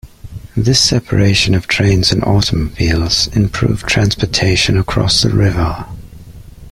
[0.57, 5.85] This separation of trains and automobiles improved transportation across the river.